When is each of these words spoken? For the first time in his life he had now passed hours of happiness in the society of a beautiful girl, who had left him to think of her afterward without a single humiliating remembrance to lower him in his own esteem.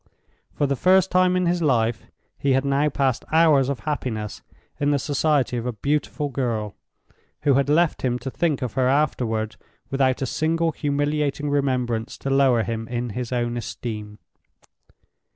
For 0.51 0.65
the 0.65 0.75
first 0.75 1.11
time 1.11 1.35
in 1.35 1.45
his 1.45 1.61
life 1.61 2.07
he 2.39 2.53
had 2.53 2.65
now 2.65 2.89
passed 2.89 3.23
hours 3.31 3.69
of 3.69 3.81
happiness 3.81 4.41
in 4.79 4.89
the 4.89 4.97
society 4.97 5.57
of 5.57 5.67
a 5.67 5.73
beautiful 5.73 6.29
girl, 6.29 6.73
who 7.43 7.53
had 7.53 7.69
left 7.69 8.01
him 8.01 8.17
to 8.17 8.31
think 8.31 8.63
of 8.63 8.73
her 8.73 8.87
afterward 8.87 9.57
without 9.91 10.23
a 10.23 10.25
single 10.25 10.71
humiliating 10.71 11.51
remembrance 11.51 12.17
to 12.17 12.31
lower 12.31 12.63
him 12.63 12.87
in 12.87 13.09
his 13.11 13.31
own 13.31 13.57
esteem. 13.57 14.17